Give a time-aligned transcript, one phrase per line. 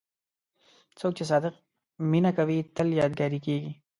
[0.99, 1.53] څوک چې صادق
[2.11, 3.71] مینه کوي، تل یادګاري کېږي.